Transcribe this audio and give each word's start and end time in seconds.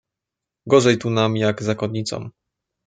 "gorzej 0.65 0.97
tu 0.97 1.09
nam 1.09 1.37
jak 1.37 1.63
zakonnicom." 1.63 2.31